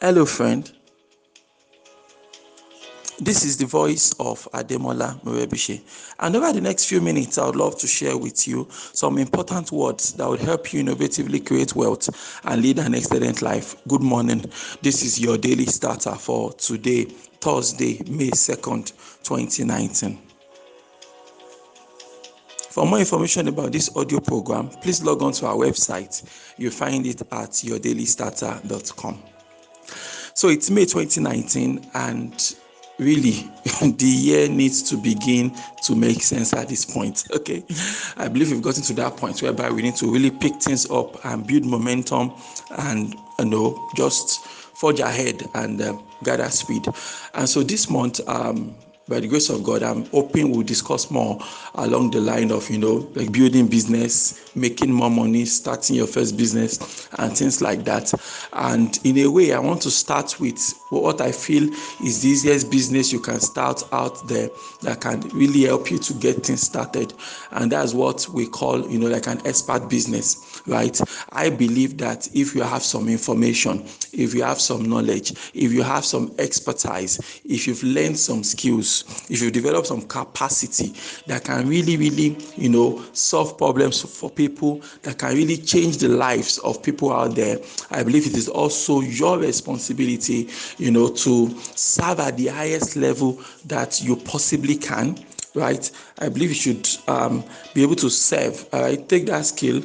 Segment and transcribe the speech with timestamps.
[0.00, 0.70] Hello, friend.
[3.18, 5.80] This is the voice of Ademola Morebishe.
[6.20, 9.72] And over the next few minutes, I would love to share with you some important
[9.72, 13.74] words that will help you innovatively create wealth and lead an excellent life.
[13.88, 14.44] Good morning.
[14.82, 17.06] This is your daily starter for today,
[17.40, 18.92] Thursday, May 2nd,
[19.24, 20.16] 2019.
[22.70, 26.22] For more information about this audio program, please log on to our website.
[26.56, 29.37] You'll find it at yourdailystarter.com.
[30.38, 32.54] So it's May 2019, and
[33.00, 33.50] really
[33.82, 35.52] the year needs to begin
[35.82, 37.64] to make sense at this point okay?
[38.16, 41.24] I believe we've gotten to that point whereby we need to really pick things up
[41.24, 42.34] and build momentum
[42.70, 46.86] and you know just forge ahead and uh, gather speed.
[47.34, 48.76] And so this month um
[49.08, 51.38] by the grace of God, I'm hoping we'll discuss more
[51.76, 56.36] along the line of, you know, like building business, making more money, starting your first
[56.36, 58.12] business, and things like that.
[58.52, 60.58] And in a way, I want to start with
[60.90, 61.64] what I feel
[62.04, 64.50] is the easiest business you can start out there
[64.82, 67.14] that can really help you to get things started.
[67.52, 71.00] And that's what we call, you know, like an expert business, right?
[71.32, 75.82] I believe that if you have some information, if you have some knowledge, if you
[75.82, 78.97] have some expertise, if you've learned some skills,
[79.28, 80.94] if you develop some capacity
[81.26, 86.08] that can really, really, you know, solve problems for people, that can really change the
[86.08, 87.58] lives of people out there,
[87.90, 93.40] I believe it is also your responsibility, you know, to serve at the highest level
[93.66, 95.18] that you possibly can.
[95.54, 95.90] Right,
[96.20, 97.42] I believe you should um,
[97.74, 98.68] be able to serve.
[98.72, 99.82] All right, take that skill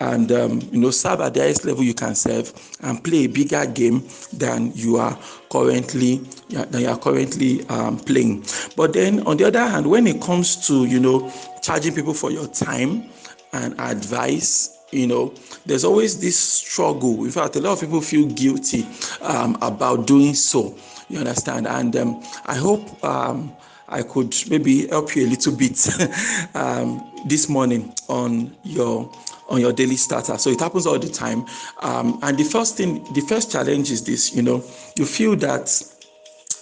[0.00, 3.26] and um, you know serve at the highest level you can serve and play a
[3.28, 5.18] bigger game than you are
[5.50, 6.16] currently
[6.48, 8.44] than you are currently um, playing.
[8.76, 12.30] But then on the other hand when it comes to you know charging people for
[12.30, 13.10] your time
[13.52, 15.34] and advice you know
[15.66, 17.24] there's always this struggle.
[17.24, 18.86] In fact a lot of people feel guilty
[19.22, 20.76] um, about doing so.
[21.08, 21.66] You understand?
[21.66, 23.52] And um, i hope um,
[23.88, 25.88] I could maybe help you a little bit
[26.54, 29.12] um, this morning on your
[29.50, 30.38] on your daily starter.
[30.38, 31.44] So it happens all the time.
[31.80, 34.34] Um, and the first thing, the first challenge is this.
[34.34, 34.64] You know,
[34.96, 35.82] you feel that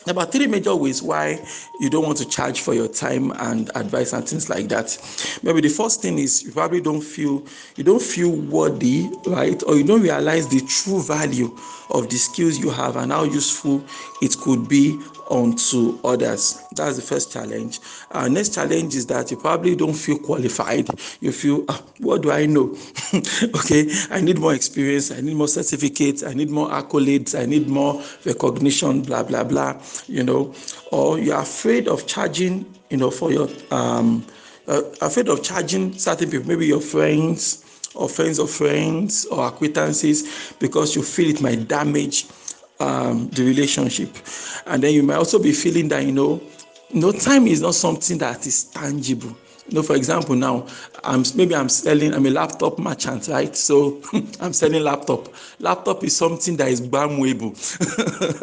[0.07, 1.45] there are three major ways why
[1.81, 4.97] you don't want to charge for your time and advice and things like that.
[5.43, 7.45] Maybe the first thing is you probably don't feel
[7.77, 9.63] you don't feel worthy, right?
[9.65, 11.55] Or you don't realize the true value
[11.91, 13.85] of the skills you have and how useful
[14.23, 16.63] it could be onto others.
[16.75, 17.81] That's the first challenge.
[18.11, 20.89] Uh, next challenge is that you probably don't feel qualified.
[21.21, 22.77] You feel, ah, what do I know?
[23.15, 25.11] okay, I need more experience.
[25.11, 26.23] I need more certificates.
[26.23, 27.39] I need more accolades.
[27.39, 29.03] I need more recognition.
[29.03, 29.81] Blah blah blah.
[30.07, 30.55] You know,
[30.93, 32.67] or you're afraid of charging.
[32.91, 34.25] You know, for your um,
[34.67, 37.65] uh, afraid of charging certain people, maybe your friends
[37.95, 42.27] or friends of friends or acquaintances, because you feel it might damage
[42.81, 44.11] um, the relationship.
[44.67, 46.41] And then you might also be feeling that, you know,
[46.93, 49.37] know, time is not something that is tangible.
[49.69, 50.67] You know, for example, now
[51.05, 53.55] I'm maybe I'm selling, I'm a laptop merchant, right?
[53.55, 54.01] So
[54.41, 55.29] I'm selling laptop.
[55.59, 57.53] Laptop is something that is bamwable,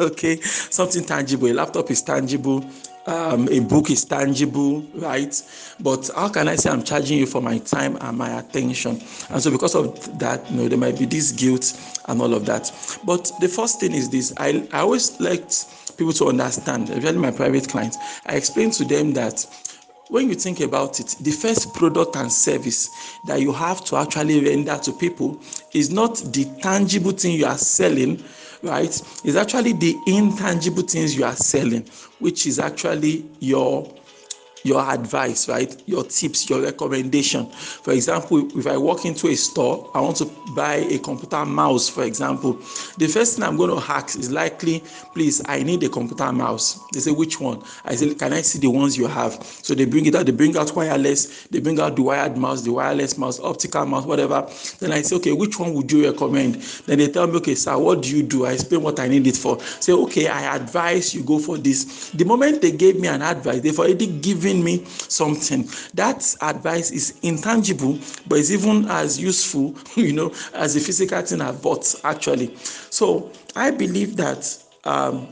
[0.00, 0.40] okay?
[0.40, 1.48] Something tangible.
[1.48, 2.64] A laptop is tangible.
[3.06, 5.40] Um, a book is tangible, right?
[5.78, 9.00] But how can I say I'm charging you for my time and my attention?
[9.30, 11.72] And so, because of that, you know, there might be this guilt
[12.08, 12.72] and all of that.
[13.04, 15.48] But the first thing is this: I, I always like
[15.96, 17.96] people to understand, especially my private clients.
[18.26, 19.46] I explain to them that
[20.08, 22.90] when you think about it, the first product and service
[23.24, 25.40] that you have to actually render to people
[25.72, 28.22] is not the tangible thing you are selling,
[28.62, 28.88] right?
[29.24, 31.84] It's actually the intangible things you are selling,
[32.18, 33.92] which is actually your
[34.64, 35.80] your advice, right?
[35.86, 37.46] Your tips, your recommendation.
[37.50, 41.88] For example, if I walk into a store, I want to buy a computer mouse,
[41.88, 42.54] for example,
[42.98, 44.82] the first thing I'm going to ask is likely,
[45.14, 46.80] please, I need a computer mouse.
[46.92, 47.62] They say, which one?
[47.84, 49.34] I say, can I see the ones you have?
[49.62, 52.62] So they bring it out, they bring out wireless, they bring out the wired mouse,
[52.62, 54.48] the wireless mouse, optical mouse, whatever.
[54.80, 56.56] Then I say, okay, which one would you recommend?
[56.86, 58.46] Then they tell me, okay, sir, what do you do?
[58.46, 59.60] I explain what I need it for.
[59.60, 62.10] Say, okay, I advise you go for this.
[62.10, 65.68] The moment they gave me an advice, they've already given giving me something.
[65.94, 67.98] That advice is intangible,
[68.28, 72.54] but it's even as useful, you know, as the physical thing I've bought actually.
[72.56, 75.28] So I believe that um,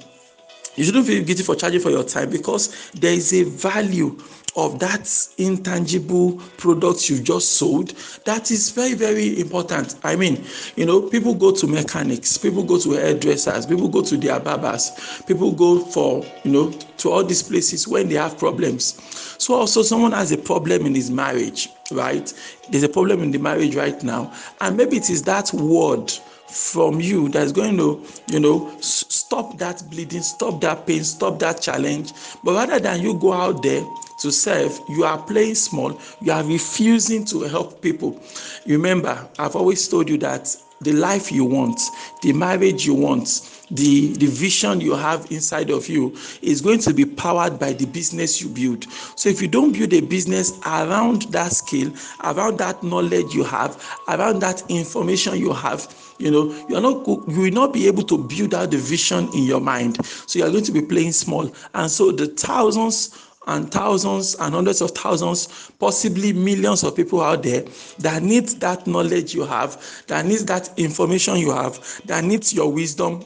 [0.76, 4.18] you shouldn't feel guilty for charging for your time because there is a value
[4.56, 7.90] of that intangible product you just sold
[8.24, 9.96] that is very very important.
[10.04, 10.44] I mean
[10.76, 14.92] you know people go to mechanics people go to hairdressers people go to their barbers
[15.26, 19.00] people go for you know to all these places when they have problems.
[19.42, 22.32] So also someone has a problem in his marriage right?
[22.70, 26.12] There's a problem in the marriage right now and maybe it is that word
[26.48, 31.60] from you that's going to, you know, stop that bleeding, stop that pain, stop that
[31.60, 32.12] challenge.
[32.42, 33.82] But rather than you go out there
[34.20, 38.20] to serve, you are playing small, you are refusing to help people.
[38.66, 41.80] Remember, I've always told you that the life you want,
[42.22, 46.92] the marriage you want, the, the vision you have inside of you is going to
[46.92, 48.84] be powered by the business you build.
[49.16, 51.92] So if you don't build a business around that skill,
[52.22, 57.06] around that knowledge you have, around that information you have, you know, you are not
[57.06, 60.04] you will not be able to build out the vision in your mind.
[60.04, 61.50] So you are going to be playing small.
[61.74, 67.42] And so the thousands and thousands and hundreds of thousands, possibly millions of people out
[67.42, 67.62] there
[67.98, 72.70] that need that knowledge you have, that needs that information you have, that needs your
[72.72, 73.24] wisdom.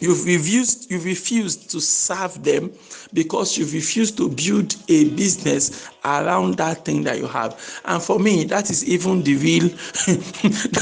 [0.00, 2.72] You've refused, you've refused to serve them
[3.12, 7.80] because you've refused to build a business around that thing that you have.
[7.84, 9.68] And for me, that is even the real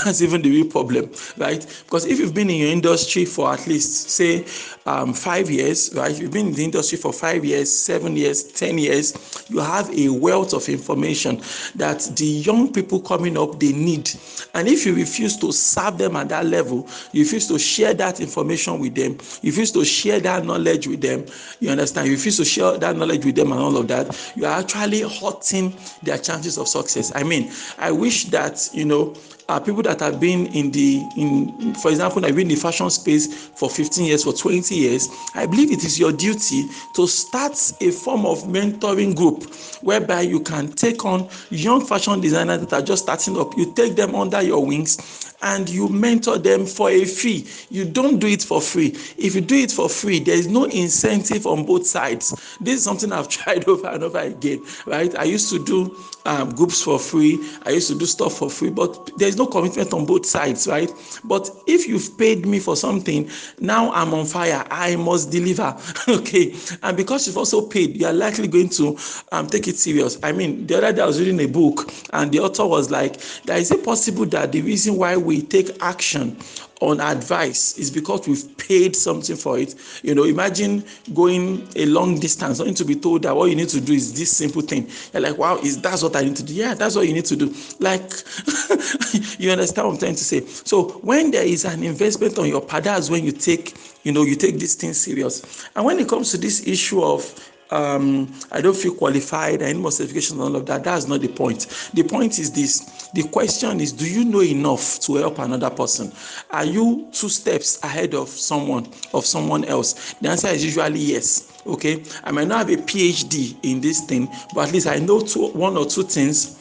[0.05, 1.67] that's even the real problem, right?
[1.85, 4.45] Because if you've been in your industry for at least say
[4.87, 6.17] um, five years, right?
[6.19, 10.09] You've been in the industry for five years, seven years, ten years, you have a
[10.09, 11.43] wealth of information
[11.75, 14.11] that the young people coming up they need.
[14.55, 18.21] And if you refuse to serve them at that level, you refuse to share that
[18.21, 19.13] information with them,
[19.43, 21.27] you refuse to share that knowledge with them,
[21.61, 22.07] you understand?
[22.07, 25.03] You refuse to share that knowledge with them and all of that, you are actually
[25.21, 27.13] hurting their chances of success.
[27.15, 29.15] I mean, I wish that, you know,
[29.49, 32.91] uh, people that have been in the in for example i've been in the fashion
[32.91, 36.65] space for 15 years for 20 years i believe it is your duty
[36.95, 39.45] to start a form of mentoring group
[39.83, 43.57] whereby you can take on young fashion designers that are just starting up.
[43.57, 48.19] You take them under your wings and you mentor them for a fee you don't
[48.19, 48.89] do it for free.
[49.19, 52.31] If you do it for free there is no incentive on both sides.
[52.61, 55.15] This is something i've tried over and over again right?
[55.17, 57.39] I used to do um, groups for free.
[57.65, 60.91] I used to do stuff for free but there's no commitment on both sides, right?
[61.25, 63.29] But if you've paid me for something,
[63.61, 64.65] now I'm on fire.
[64.71, 65.77] I must deliver.
[66.09, 66.55] okay.
[66.83, 68.97] And because you've also paid, you are likely going to
[69.33, 70.19] um, take it serious.
[70.23, 73.17] I mean, the other day I was reading a book, and the author was like,
[73.49, 76.37] is it possible that the reason why we take action
[76.81, 79.75] on advice is because we've paid something for it.
[80.03, 80.85] You know, imagine
[81.15, 84.13] going a long distance, only to be told that what you need to do is
[84.13, 84.91] this simple thing.
[85.13, 86.55] You're like, wow, is that's what I need to do?
[86.55, 87.55] Yeah, that's what you need to do.
[87.81, 88.03] Like,
[89.39, 90.41] you understand what I'm trying to say?
[90.47, 94.23] So when there is an investment on your part, that's when you take, you know,
[94.23, 95.67] you take this thing serious.
[95.77, 97.35] And when it comes to this issue of
[97.71, 100.85] um, I don't feel qualified, I need more certification, all of that.
[100.85, 101.91] That's not the point.
[101.95, 106.13] The point is this the question is do you know enough to help another person?
[106.51, 110.15] Are you two steps ahead of someone, of someone else?
[110.21, 111.53] The answer is usually yes.
[111.67, 115.21] Okay, I might not have a PhD in this thing, but at least I know
[115.21, 116.56] two, one or two things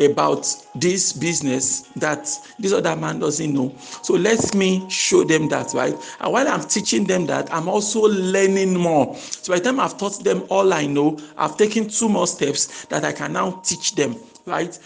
[0.00, 3.74] about this business that this other man doesn't know.
[4.02, 5.94] So let me show them that, right?
[6.20, 9.16] And while I'm teaching them that, I'm also learning more.
[9.16, 12.84] So by the time I've taught them all I know, I've taken two more steps
[12.86, 14.16] that I can now teach them,
[14.46, 14.78] right?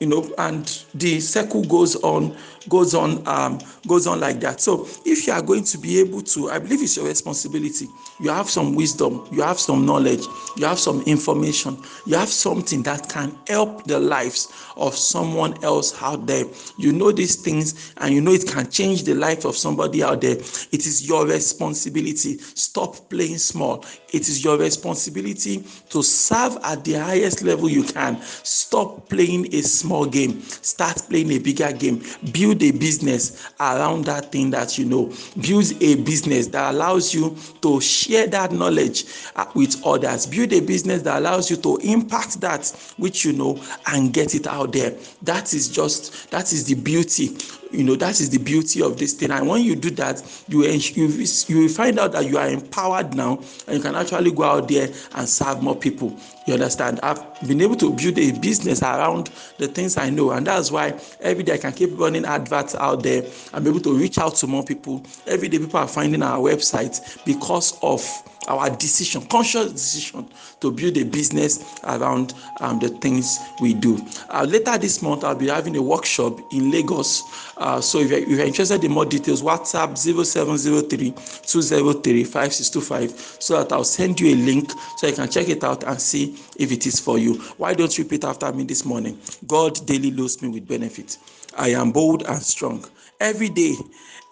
[0.00, 2.36] You know, and the circle goes on
[2.68, 4.60] goes on um, goes on like that.
[4.60, 7.86] So if you are going to be able to i believe it's your responsibility.
[8.20, 10.24] You have some wisdom you have some knowledge
[10.56, 11.76] you have some information
[12.06, 16.44] you have something that can help the lives of someone else out there.
[16.78, 20.20] You know these things and you know it can change the life of somebody out
[20.20, 20.36] there.
[20.36, 22.38] It is your responsibility.
[22.38, 23.84] Stop playing small.
[24.12, 28.20] It is your responsibility to serve at the highest level you can.
[28.22, 30.40] Stop playing a small game.
[30.42, 32.02] Start playing a bigger game.
[32.32, 35.12] Build build a business around that thing that you know.
[35.40, 39.04] Build a business that allows you to share that knowledge
[39.36, 40.26] uh, with others.
[40.26, 42.68] Build a business that allows you to impact that
[42.98, 44.90] which you know and get it out there.
[45.22, 47.36] That is just that is the beauty
[47.72, 49.30] you know that is the beauty of this thing.
[49.30, 53.38] And when you do that you you will find out that you are empowered now
[53.66, 56.16] and you can actually go out there and serve more people.
[56.46, 57.00] You understand?
[57.02, 60.30] I've been able to build a business around the things i know.
[60.32, 63.24] And that's why every day i can keep running adverts out there.
[63.52, 65.04] I'm able to reach out to more people.
[65.26, 68.02] Every day people are finding our website because of
[68.48, 70.28] our decision, conscious decision
[70.60, 73.98] to build a business around um, the things we do.
[74.30, 77.22] Uh, later this month, I'll be having a workshop in Lagos.
[77.62, 81.12] Uh, so if you're, if you're, interested in more details, WhatsApp 0703
[81.46, 85.84] 203 5625 so that I'll send you a link so you can check it out
[85.84, 87.34] and see if it is for you.
[87.58, 89.16] Why don't you repeat after me this morning?
[89.46, 91.18] God daily loads me with benefit.
[91.56, 92.84] I am bold and strong.
[93.20, 93.76] Every day,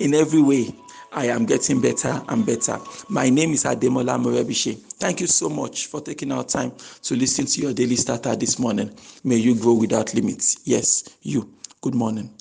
[0.00, 0.74] in every way,
[1.12, 2.80] I am getting better and better.
[3.08, 4.76] My name is Ademola Morebishe.
[4.94, 6.72] Thank you so much for taking our time
[7.02, 8.92] to listen to your daily starter this morning.
[9.22, 10.58] May you grow without limits.
[10.64, 11.54] Yes, you.
[11.80, 12.39] Good morning.